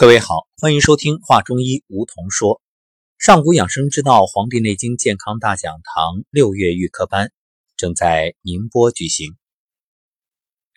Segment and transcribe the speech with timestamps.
[0.00, 2.62] 各位好，欢迎收听《话中医》，梧桐说。
[3.18, 7.30] 上古养生之道《黄帝内经健康大讲堂》六月预科班
[7.76, 9.36] 正在宁波举行。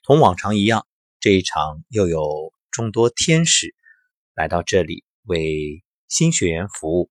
[0.04, 0.86] 同往常一样，
[1.22, 3.74] 这一场又有众多天使
[4.36, 7.10] 来到这里为新学员服务。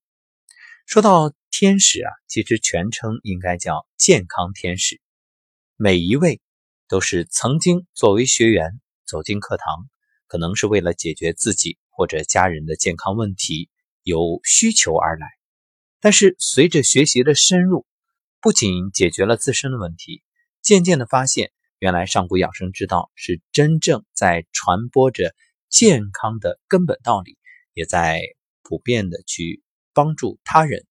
[0.84, 5.00] 说到天使啊，其实全称应该叫健康天使。
[5.76, 6.42] 每一位
[6.88, 9.88] 都是曾经作为学员走进课堂，
[10.26, 11.78] 可能是为了解决自己。
[11.92, 13.68] 或者家人的健康问题
[14.02, 15.28] 有需求而来，
[16.00, 17.86] 但是随着学习的深入，
[18.40, 20.22] 不仅解决了自身的问题，
[20.62, 25.34] 渐渐的发现，原来上古养生之道是真正在传播着
[25.68, 27.36] 健康的根本道理，
[27.74, 28.22] 也在
[28.62, 30.86] 普遍的去帮助他人。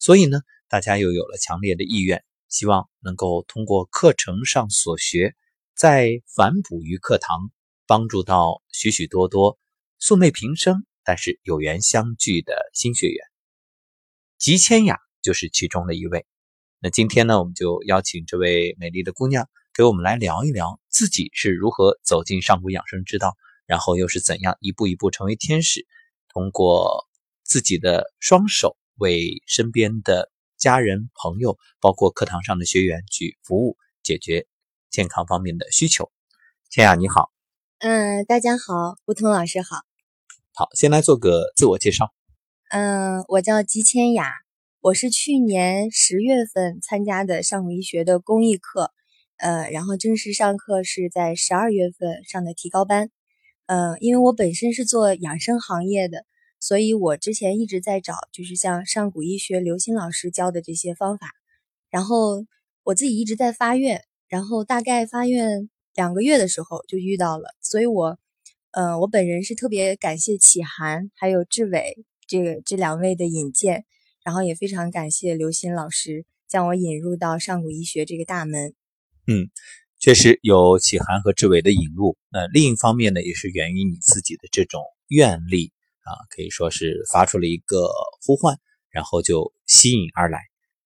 [0.00, 5.36] 所以呢，大家又有了强烈的意愿，希望能够通过课程上所学，
[5.74, 7.52] 再反哺于课堂，
[7.86, 9.58] 帮助到许许多多。
[9.98, 13.24] 素昧平生，但是有缘相聚的新学员，
[14.38, 16.26] 吉千雅就是其中的一位。
[16.80, 25.86] 那今天呢，我们就邀请这位美丽的姑娘，给我们来聊一聊自己是如何走进上古养生之道，然后又是怎样一步一步成为天使，
[26.28, 27.06] 通过
[27.42, 34.46] 自己的双手为身边的家人、朋友，包括课堂上的学员去服务，解决
[34.90, 36.12] 健康方面的需求。
[36.68, 37.35] 千雅，你好。
[37.88, 39.76] 嗯，大家好，吴桐老师好。
[40.52, 42.12] 好，先来做个自我介绍。
[42.70, 44.32] 嗯，我叫吉千雅，
[44.80, 48.90] 我是去年十月份参加的上古医学的公益课，
[49.36, 53.10] 呃，然后正式上课是在十二月份上的提高班。
[53.66, 56.26] 嗯，因为我本身是做养生行业的，
[56.58, 61.28] 所以我之前一直在找，就是像上古医学刘鑫老师教的这些方法。
[61.88, 62.46] 然后
[62.82, 68.16] 我自己一直在发愿，然后大概发愿两个月的时候就遇到了，所以我。
[68.72, 73.86] 嗯，我本人是特别感谢启涵还有志伟这个这两位的引荐，
[74.22, 78.74] 然后也非常感谢刘鑫老师将我引入到上古医学这个大门。
[79.26, 79.48] 嗯，
[79.98, 82.18] 确实有启涵和志伟的引入。
[82.30, 87.88] 那另一方面呢，也是源于你自己的这种愿力啊，可以说是发出了一个
[88.26, 88.58] 呼唤，
[88.90, 90.40] 然后就吸引而来。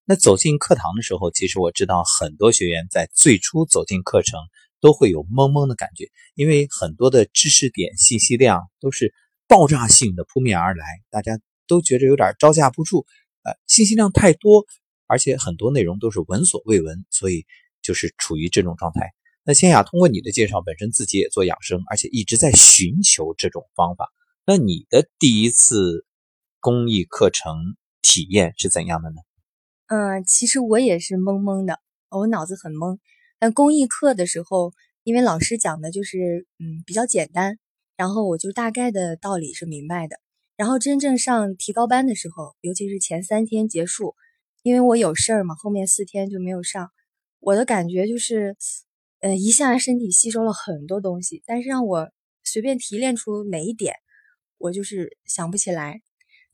[0.05, 4.39] 那走进课堂的时候，其实我知道很多学员在最初走进课程。
[4.81, 9.13] 都会有懵懵的感觉，因为很多的知识点、信息量都是
[9.47, 13.07] 爆炸性的扑面而来，大家都觉着有点招架不住。
[13.43, 14.65] 呃，信息量太多，
[15.07, 17.47] 而且很多内容都是闻所未闻，所以
[17.83, 19.11] 就是处于这种状态。
[19.45, 24.11] 那千雅通过你的介绍，本身自己也做养生，而且一直在寻求这种方法。
[24.45, 26.05] 那你的第一次
[26.61, 29.17] 公益课程体验是怎样的呢？
[29.87, 31.81] 嗯，其实我也是懵懵的，
[32.11, 32.99] 我脑子很懵。
[33.41, 37.59] 但公益课的时候，因为老师讲的就是嗯比较简单，
[37.97, 40.21] 然后我就大概的道理是明白的。
[40.57, 44.15] 然后真正上提高班的时候，尤其是前三天结束，
[44.63, 46.91] 因为我有事儿嘛，后面四天就没有上。
[47.39, 48.57] 我的感觉就是，
[49.21, 52.11] 呃，一下身体吸收了很多东西，但是让我
[52.45, 53.95] 随便提炼出哪一点，
[54.59, 56.03] 我就是想不起来。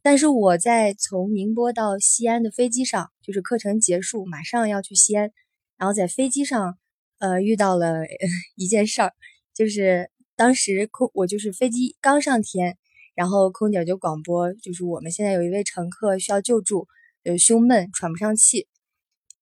[0.03, 5.33] 但是我在从宁波到西安的飞机上，就是课程结束，马上要去西安。
[5.79, 6.79] 然后在飞机上，
[7.19, 8.05] 呃，遇到了
[8.57, 9.13] 一件事儿，
[9.55, 12.79] 就是当时空我就是飞机刚上天，
[13.15, 16.89] 然后空姐就广播，就是我们现在有一位乘客需要救助，
[17.25, 18.67] 呃，胸闷喘不上气，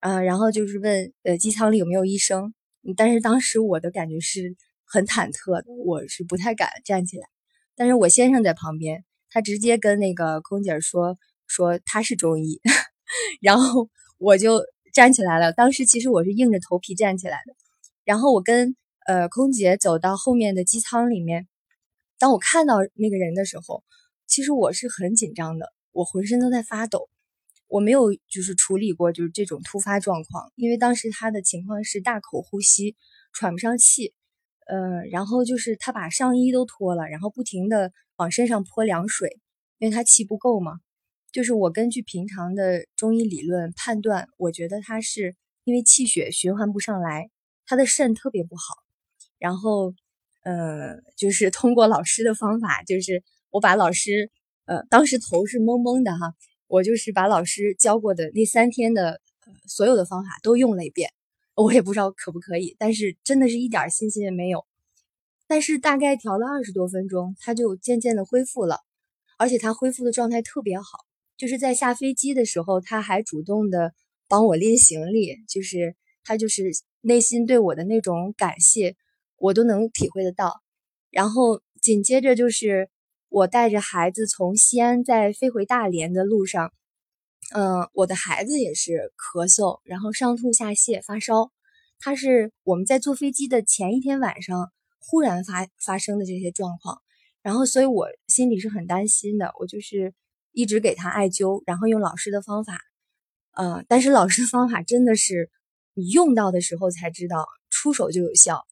[0.01, 2.53] 啊，然后就是问呃机舱里有没有医生，
[2.97, 7.27] 但是当时我的感觉是很忐忑的，我是不太敢站起来，
[7.77, 11.17] 但是我先生在旁边，他直接跟那个空姐说
[11.47, 12.61] 说他是中医，
[13.41, 14.61] 然后我就。
[14.95, 17.55] 站起来了，当时其实我是硬着头皮站起来的，
[18.05, 18.77] 然后我跟
[19.09, 21.49] 呃空姐走到后面的机舱里面，
[22.17, 23.83] 当我看到那个人的时候，
[24.29, 27.09] 其实我是很紧张的，我浑身都在发抖，
[27.67, 32.95] 我没有就是处理过就是这种突发状况，因为当时他的情况是大口呼吸，
[33.33, 34.15] 喘不上气，
[34.69, 39.41] 呃，然后就是他把上衣都脱了，然后不停的往身上泼凉水，
[39.79, 40.79] 因为他气不够嘛。
[41.35, 45.35] 就是我根据平常的中医理论判断，我觉得他是
[45.65, 47.29] 因为气血循环不上来，
[47.67, 48.63] 他的肾特别不好。
[49.37, 49.93] 然后，
[50.45, 54.31] 呃，就是通过老师的方法，就是我把老师，
[54.67, 56.35] 呃，当时头是懵懵的哈，
[56.69, 59.21] 我就是把老师教过的那三天的
[59.67, 61.11] 所有的方法都用了一遍，
[61.57, 64.65] 我也不知道可不可以，但是真的是一点信心也没有。
[65.49, 68.83] 但是大概调了二十多分钟，他就渐渐的恢复了，
[69.37, 71.04] 而且他恢复的状态特别好。
[71.37, 73.93] 就是在下飞机的时候，他还主动的
[74.29, 76.71] 帮我拎行李，就是他就是
[77.01, 78.97] 内心对我的那种感谢，
[79.37, 80.61] 我都能体会得到。
[81.11, 82.89] 然后紧接着就是
[83.29, 86.73] 我带着孩子从西安在飞回大连的路上，
[87.55, 91.51] 嗯，我的孩子也是咳嗽，然后上吐下泻、发烧。
[91.99, 97.01] 他是我们在坐飞机的前一天晚上忽然发发生的这些状况，
[97.43, 99.53] 然后所以我心里是很担心的。
[99.61, 100.15] 我就是
[100.55, 102.81] 一直给他艾灸，然后用老师的方法，
[103.53, 105.51] 呃，但是老师的方法真的是
[105.93, 108.65] 你用到的时候才知道出手就有效。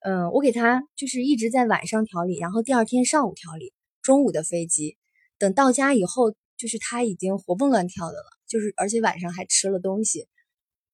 [0.00, 3.72] 嗯，我给他就是一直在晚上调理，然后第二天上午调理，
[4.02, 4.98] 中午的飞机，
[5.38, 10.28] 等到家以后，就是他已经活蹦乱跳的了，就是而且晚上还吃了东西，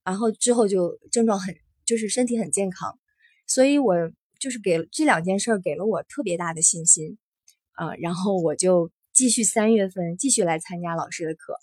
[0.05, 1.57] 然后之后就症状很。
[1.89, 2.99] 就是身体很健康，
[3.47, 3.95] 所以我
[4.39, 7.17] 就是给这两件事给了我特别大的信心，
[7.73, 11.59] 啊，然后我就继续三月份继续来参加老师的课，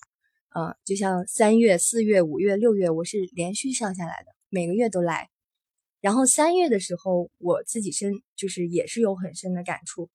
[0.53, 5.29] 嗯，就像三月、四月、五月、六月，我是连续上下来的，每个月都来。
[6.01, 10.09] 然后三月的时候，我自己深就是也是有很深的感触，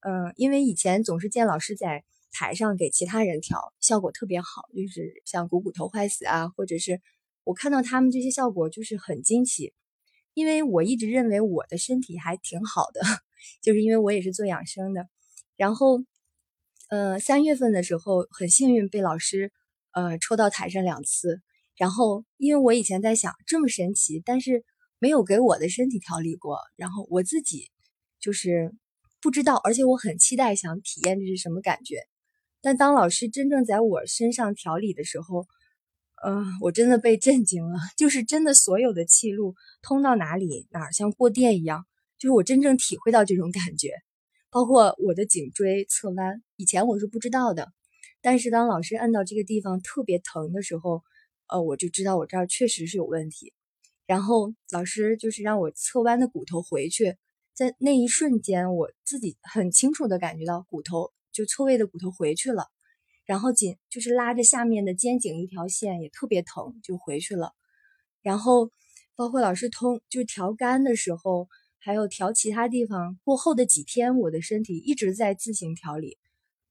[0.00, 7.00] 嗯，因为以前总是见老师在台上给其他人调，效果特别好，就是像股骨头坏死啊，或者是。
[7.44, 9.72] 我看到他们这些效果就是很惊奇，
[10.34, 13.00] 因为我一直认为我的身体还挺好的，
[13.64, 15.08] 就是因为我也是做养生的。
[15.56, 15.98] 然后，
[16.88, 19.52] 呃，三月份的时候很幸运被老师
[19.92, 21.40] 呃抽到台上两次。
[21.76, 24.64] 然后，因为我以前在想这么神奇，但是
[25.00, 27.68] 没有给我的身体调理过，然后我自己
[28.20, 28.72] 就是
[29.20, 31.96] 不知道，而且我很期待想体验这是什么感觉。
[32.62, 35.46] 但当老师真正在我身上调理的时候，
[36.24, 41.84] 嗯，我真的被震惊了，就是真的所有的气路通到哪里哪儿像过电一样，
[42.18, 43.90] 就是我真正体会到这种感觉，
[44.54, 47.72] 包括我的颈椎侧弯，以前我是不知道的，
[48.22, 51.02] 但是当老师按到这个地方特别疼的时候，
[51.48, 53.52] 呃，我就知道我这儿确实是有问题，
[54.06, 57.16] 然后老师就是让我侧弯的骨头回去，
[57.52, 62.68] 在那一瞬间，我自己很清楚的感觉到骨头就错位的骨头回去了。
[63.24, 67.50] 然后紧就是拉着下面的肩颈一条线也特别疼，就回去了。
[68.22, 68.70] 然后
[69.16, 71.48] 包括老师通就调肝的时候，
[71.84, 76.16] 还有调其他地方过后的几天，我的身体一直在自行调理。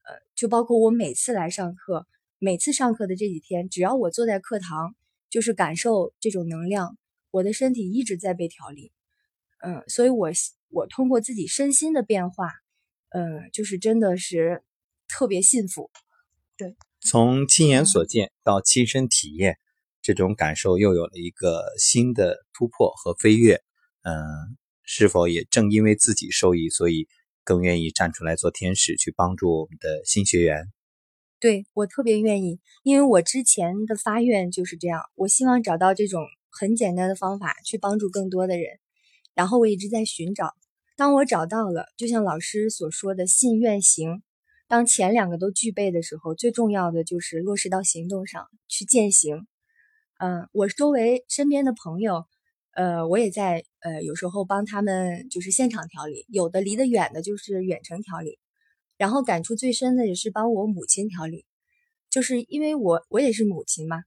[0.02, 2.08] 呃，就包括我每次来上课，
[2.40, 4.96] 每次上课的这几天，只要我坐在课堂，
[5.30, 6.98] 就是感受这种能量，
[7.30, 8.92] 我的身体一直在被调理。
[9.60, 10.32] 嗯，所以我
[10.70, 12.52] 我通过自己身心的变化，
[13.10, 14.64] 嗯，就是真的是
[15.08, 15.92] 特别幸福。
[16.58, 19.60] 对，从亲眼所见到亲身体验，
[20.02, 23.62] 这种感受又有了一个新的突破和飞跃。
[24.02, 27.08] 嗯，是否也正因为自己受益，所以
[27.44, 30.72] 更愿意站出来做天使，去帮助我们的新学员？
[31.40, 38.80] 对我特别愿意，因为我之前的发愿就是这样，我希望找到这种很简单的方法去帮助更多的人。
[39.34, 40.54] 然后我一直在寻找，
[40.96, 44.22] 当我找到了，就像老师所说的“信愿行”。
[44.70, 49.46] 当前两个都具备的时候，最重要的就是落实到行动上去践行。
[50.18, 52.26] 嗯，我周围身边的朋友，
[52.72, 58.40] 呃，我也在呃，有时候帮他们就是现场调理，有的离得远的，就是远程调理。
[58.98, 61.46] 然后感触最深的也是帮我母亲调理，
[62.10, 64.04] 就是因为我我也是母亲嘛，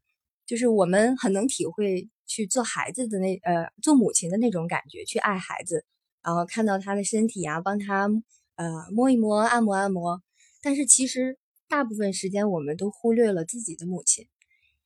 [0.47, 5.85] 就是我们很能体会去做孩子的那呃做母亲的那种感觉，去爱孩子，
[6.23, 8.09] 然后看到他的身体啊，帮他
[8.55, 10.23] 呃摸一摸，按摩按摩。
[10.63, 11.37] 但是其实
[11.69, 14.27] 大部分时间我们都忽略了自己的母亲。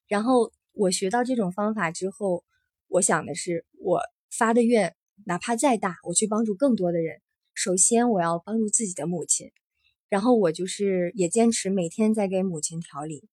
[0.09, 2.43] 然后我学到这种方法之后，
[2.89, 4.97] 我想的是，我发的愿
[5.27, 7.21] 哪怕再大，我去帮助更多的人。
[7.55, 9.51] 首先我要帮助自己的母亲，
[10.09, 13.29] 然后我就是也坚持每天在给母亲调理。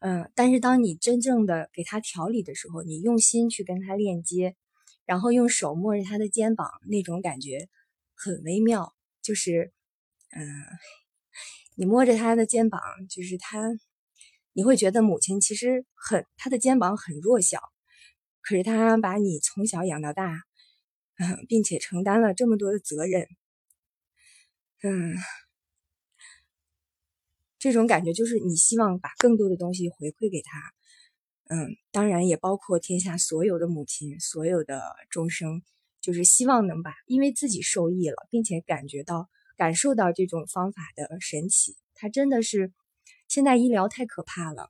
[0.00, 4.56] 嗯，但是当你真正的给她调理的时候，你用心去跟她链接，
[5.04, 7.68] 然后用手摸着她的肩膀，那种感觉
[8.14, 9.72] 很微妙，就是
[10.30, 10.42] 嗯。
[11.74, 13.70] 你摸着他的肩膀，就是他，
[14.52, 17.58] 你会觉得母亲其实很，他的肩膀很弱小，
[18.42, 20.42] 可是他把你从小养到大，
[21.18, 23.28] 嗯，并且承担了这么多的责任，
[24.82, 25.14] 嗯，
[27.58, 30.74] 这种感觉就是你希望把更多的东西回馈给他，
[31.48, 35.62] 嗯，当然也包括天下所有的母亲，所有的众生，
[36.00, 39.30] 就是希望能把，因为自己受益了，并且感觉到。
[39.54, 42.72] 感受到这种方法的神奇，它真的是
[43.28, 44.68] 现代医疗太可怕了。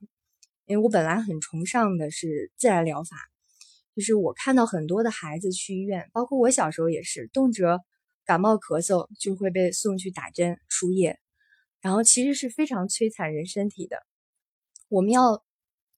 [0.65, 3.17] 因为我本来很崇尚的是自然疗法，
[3.95, 7.79] 就是我看到很多的孩子去医院，包括我小时候也是，动辄
[8.25, 11.19] 感冒咳嗽就会被送去打针输液，
[11.81, 13.97] 然后其实是非常摧残人身体的。
[14.89, 15.43] 我们要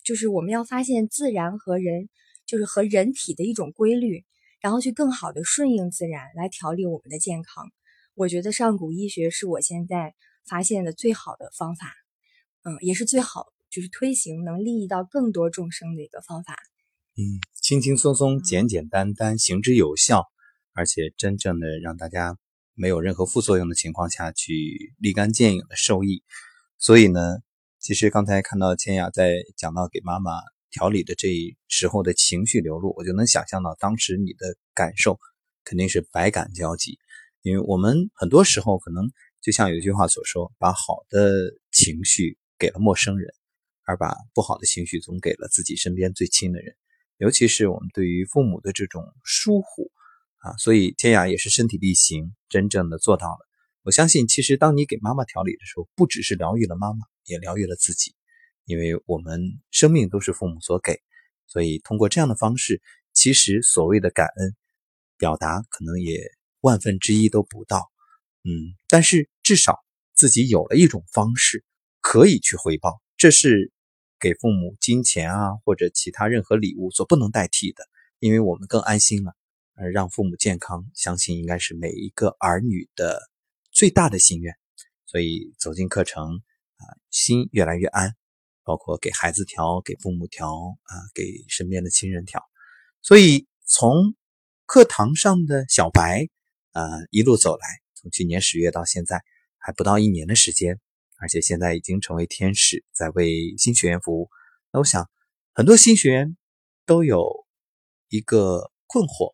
[0.03, 2.09] 就是我们要发现自然和人，
[2.45, 4.25] 就是和人体的一种规律，
[4.59, 7.71] 然后去更好的顺应自然来调理我们的健康。
[8.13, 11.93] 我觉得上古医学是我现在发现的最好的方法，
[12.63, 16.55] 嗯，也是最好就是推行能利益到更多众生的一个方法。
[17.17, 20.25] 嗯，轻轻松松、简简单单、行之有效，
[20.73, 22.37] 而且真正的让大家
[22.73, 26.23] 没有任何副作用的情况下去立竿见影的受益。
[26.77, 27.37] 所以呢，
[27.79, 31.29] 其实刚才看到千雅在讲到给妈妈调理的这
[31.69, 35.17] 时候的情绪流露，我就能想象到当时你的感受
[35.63, 36.99] 肯定是百感交集。
[37.43, 39.09] 因为我们很多时候可能
[39.41, 43.33] 就像有一句话所说，把好的情绪给了陌生人，
[43.85, 46.75] 而把不好的情绪总给了自己身边最亲的人。
[47.17, 49.89] 尤其是我们对于父母的这种疏忽
[50.39, 53.37] 啊，所以天雅也是身体力行，真正的做到了。
[53.83, 58.13] 我相信，其实当你给妈妈调理的时候，不只是疗愈了妈妈，也疗愈了自己。
[58.65, 60.99] 因为我们生命都是父母所给，
[61.47, 62.81] 所以通过这样的方式，
[63.13, 64.53] 其实所谓的感恩
[65.17, 66.19] 表达可能也
[66.59, 67.89] 万分之一都不到。
[68.43, 69.79] 嗯，但是至少
[70.15, 71.63] 自己有了一种方式
[72.01, 73.71] 可以去回报，这是。
[74.25, 77.83] 给父母金钱啊，或者其他任何礼物所不能代替的，
[78.17, 79.35] 因为我们更安心了。
[79.75, 83.21] 而让父母健康，相信应该是每一个儿女的
[83.71, 84.55] 最大的心愿。
[85.05, 86.41] 所以走进课程
[86.77, 88.15] 啊，心越来越安，
[88.63, 92.41] 包括给孩子调、给父母调啊，给身边的亲人调。
[93.03, 94.15] 所以从
[94.65, 96.27] 课堂上的小白
[96.71, 99.21] 啊，一路走来，从去年十月到现在，
[99.59, 100.79] 还不到一年的时间。
[101.25, 104.29] 而且现在已经成为天使，在为新学员服务。
[104.71, 105.09] 那我想，
[105.53, 106.37] 很多新学员
[106.85, 107.47] 都有
[108.09, 109.33] 一个困惑，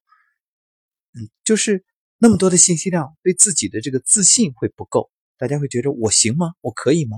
[1.13, 1.83] 嗯，就是
[2.17, 5.12] 那么多的信息量，对自己的这个自信会不够。
[5.38, 6.53] 大家会觉得我行吗？
[6.62, 7.17] 我可以吗？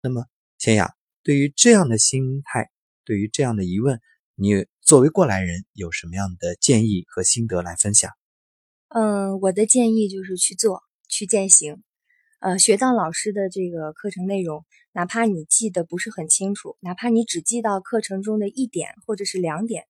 [0.00, 0.26] 那么，
[0.56, 2.70] 千雅，对于这样的心态，
[3.04, 4.00] 对于这样的疑问，
[4.36, 8.12] 你作为过来人，有什么样的建议和心得来分享？
[8.86, 11.82] 嗯，我的建议就是去做，去践行。
[12.42, 19.84] 呃，学到老师的这个课程内容，哪怕你记得不是很清楚，哪怕你只记到课程中的一点或者是两点，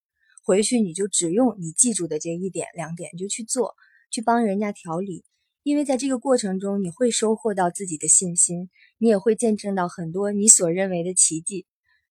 [0.45, 3.75] 回去你就只用你记住的这一点两点就去做，
[4.11, 5.25] 去帮人家调理。
[5.63, 8.69] 因为在这个过程中，你会收获到自己的信心，
[8.99, 11.65] 你也会见证到很多你所认为的奇迹。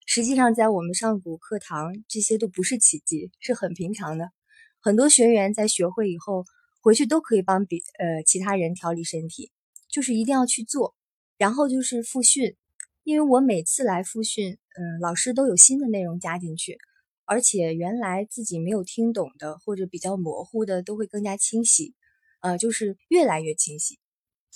[0.07, 4.31] 实际上，在我们上古课堂，这些都不是奇迹，是很平常的。
[4.79, 6.45] 很多学员在学会以后，
[6.79, 9.51] 回去都可以帮别呃其他人调理身体。
[9.91, 10.95] 就是一定要去做，
[11.37, 12.55] 然后就是复训，
[13.03, 16.77] 因为我每次来复训，嗯，老师都有新的内容加进去，
[17.25, 21.93] 而且原来自己没有听懂的或者比较模糊的都会更加清晰，
[22.39, 23.99] 呃，就是越来越清晰，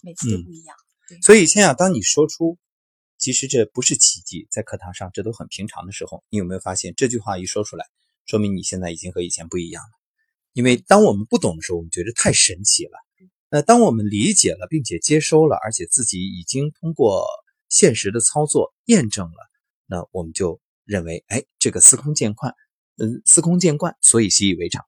[0.01, 0.75] 每次都不一样。
[1.21, 2.57] 所以千雅，当你说出
[3.17, 7.85] 其实这不是奇迹，在课堂上这都很平常的时候，你有没有发现这句话一说出来，
[8.25, 9.89] 说明你现在已经和以前不一样了？
[10.53, 13.04] 因为当我们不懂的时候，我们觉得太神奇了。
[13.49, 17.25] 那当我们理解了，并且接收了，而且自己已经通过
[17.69, 19.37] 现实的操作验证了，
[19.85, 22.53] 那我们就认为，哎，这个司空见惯，
[22.97, 24.83] 嗯，司空见惯，所以习以为常。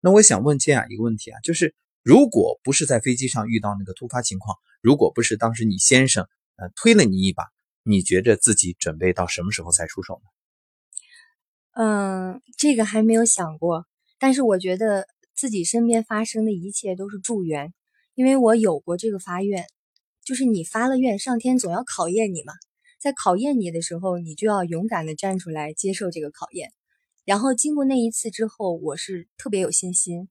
[0.00, 6.26] 那我想问千雅一个问题啊，就是如果不是在飞机上遇到那个突发情况，如果不是当时你先生
[6.56, 7.44] 呃推了你一把，
[7.82, 10.28] 你觉着自己准备到什么时候才出手呢？
[11.76, 13.86] 嗯，这个还没有想过，
[14.18, 17.72] 但是我觉得自己身边发生的一切都是助缘。
[18.14, 19.66] 因为我有过这个发愿，
[20.24, 22.52] 就是你发了愿，上天总要考验你嘛，
[23.00, 26.72] 在考验你的时候，你就要勇敢的站出来接受这个考验。
[27.24, 30.28] 然后经过那一次之后，我是特别有信心，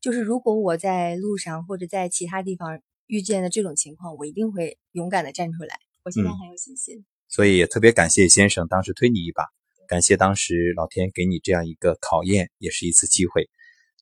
[0.00, 5.78] 就是如果我在路上或者在其他地方遇见的这种情况，我一定会勇敢的站出来。
[6.04, 9.44] 我现在很有信心，所以也特别感谢先生当时推你一把，
[9.86, 13.50] 感谢当时老天给你这样一个考验，也是一次机会。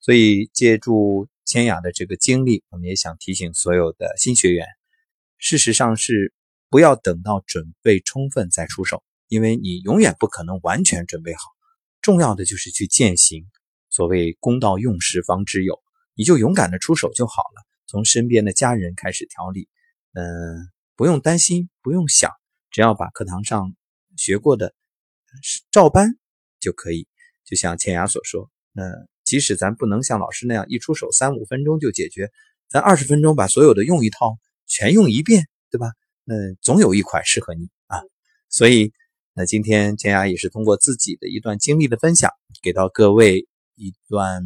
[0.04, 1.26] 所以借助。
[1.46, 4.66] 千雅的这个经历，我们也想提醒所有的新学员，
[5.37, 6.32] 事实上是
[6.70, 11.42] 不要等到准备充分再出手，因为你永远不可能完全准备好。
[12.00, 13.44] 重要的就是去践行。
[13.90, 15.82] 所谓“公道用时方知有”，
[16.16, 17.62] 你就勇敢的出手就好了。
[17.87, 19.68] 从身边的家人开始调理，
[20.14, 20.25] 嗯，
[20.96, 22.32] 不用担心，不用想，
[22.70, 23.76] 只要把课堂上
[24.16, 24.75] 学过的
[25.70, 26.16] 照搬
[26.58, 27.06] 就可以。
[27.44, 28.82] 就像千雅所说，那。
[29.35, 32.31] 即使咱不能像老师那样一出手三五分钟就解决，
[32.69, 34.38] 咱二十分钟把所有的用一套
[34.69, 35.88] 全用一遍，对吧？
[36.26, 37.99] 嗯，总有一款适合你啊。
[38.49, 38.93] 所以，
[39.33, 42.31] 那今天千雅也是通过自己的一段经历的分享，
[42.62, 44.45] 给到各位一段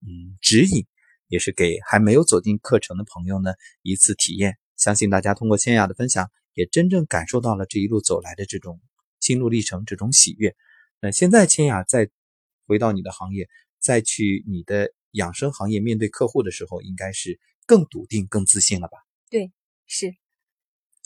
[0.00, 0.86] 嗯指引，
[1.28, 3.52] 也是给还没有走进课程的朋友呢
[3.82, 4.56] 一次体验。
[4.78, 8.80] 相信大家通过千雅的分享，也真正感受到了这一路走来的这种
[9.20, 10.56] 心路历程，这种喜悦。
[11.02, 12.08] 那现在千雅再
[12.66, 13.50] 回到你的行业。
[13.84, 18.96] 再去你的养生行业面对客户的时候，应该是更笃定、更自信了吧？
[19.28, 19.52] 对，
[19.84, 20.14] 是，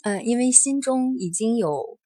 [0.03, 1.99] 嗯，因为心中已经有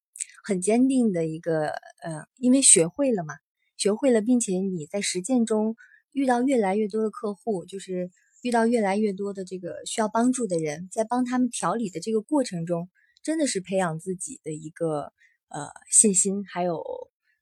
[0.43, 1.67] 很坚定的一个，
[2.01, 3.35] 呃，因为学会了嘛，
[3.77, 5.75] 学会了，并且你在实践中
[6.11, 8.09] 遇到越来越多的客户，就是
[8.41, 12.89] 遇到越来越多的这个需要帮助的人，在帮他们调理的这个过程中，
[13.21, 15.13] 真的是培养自己的一个
[15.49, 16.83] 呃信心还有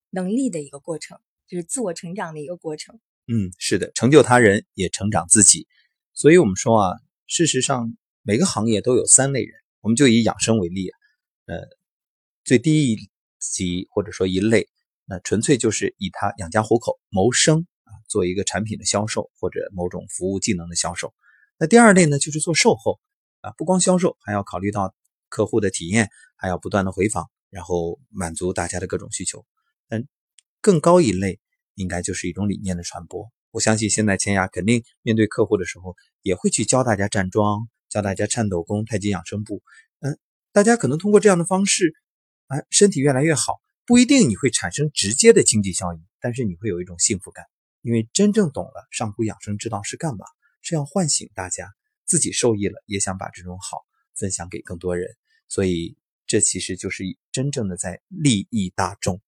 [0.10, 3.00] 能力的一个过程，就是自我成长的一个过程。
[3.28, 5.68] 嗯，是的，成就他人也成长自己。
[6.14, 6.98] 所以，我们说啊，
[7.28, 9.56] 事实上每个行业都有三类人。
[9.82, 10.92] 我们就以养生为例，
[11.48, 11.58] 呃，
[12.44, 13.10] 最低一
[13.40, 14.70] 级或者说一类，
[15.06, 21.16] 那纯粹就是以他养家糊口、谋生啊，做一个产品的销售或者某种服务技能的销售。
[21.58, 23.00] 那第二类呢，就是做售后
[23.40, 24.94] 啊，不光销售，还要考虑到
[25.30, 29.44] 客户的体验，还要不断的回访，然后满足大家的各种需求。
[29.90, 30.08] 嗯，
[30.62, 31.40] 更高一类
[31.76, 33.32] 应该就是一种理念的传播。
[33.52, 39.62] 我相信现在千雅肯定面对客户的时候，也会去教大家站桩，教大家颤抖功、太极养生步。
[40.00, 40.18] 嗯，
[40.52, 41.94] 大家可能通过这样的方式，
[42.48, 43.62] 啊，身体越来越好。
[43.86, 47.46] 不一定你会产生直接的经济效益，但是你会有一种幸福感，
[47.82, 50.26] 因为真正懂了上古养生之道是干嘛，
[50.62, 51.74] 是要唤醒大家，
[52.06, 53.80] 自己受益了，也想把这种好
[54.16, 55.10] 分享给更多人。
[55.50, 59.20] 所以这其实就是真正的在利益大众。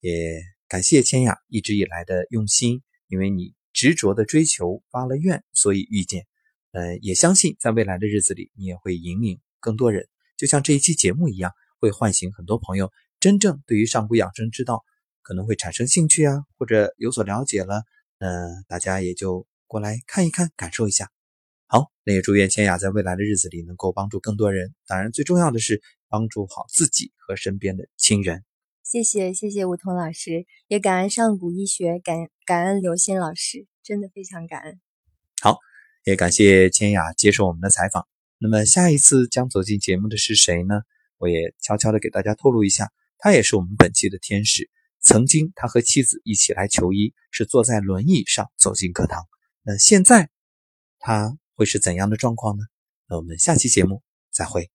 [0.00, 2.80] 也感谢千雅一直以来的用心。
[3.08, 6.28] 因为你执着的追求发了愿，所以遇见，
[6.70, 11.50] 呃，也相信在未来的日子里，你也会引领更多人，就像这一期节目一样，
[11.80, 14.84] 会唤醒很多朋友，真正对于上古养生之道
[15.22, 17.82] 可能会产生兴趣啊，或者有所了解了，
[18.20, 21.10] 那大家也就过来看一看，感受一下。
[21.66, 28.44] 好，那也祝愿千雅在未来的日子里能够帮助更多人，当然最重要的是帮助好自己和身边的亲人。
[28.90, 34.80] 谢谢谢谢吴桐老师，也感恩上古医学，感感恩刘鑫老师，真的非常感恩。
[35.40, 35.58] 好，
[36.02, 38.08] 也感谢千雅接受我们的采访。
[38.38, 40.82] 那么下一次将走进节目的是谁呢？
[41.18, 44.68] 我也悄悄的给大家透露一下，他也是我们本期的天使。
[45.00, 49.22] 曾经他和妻子一起来求医，是坐在轮椅上走进课堂。
[49.62, 50.30] 那现在
[50.98, 52.64] 他会是怎样的状况呢？
[53.08, 54.68] 那我们下期节目再会。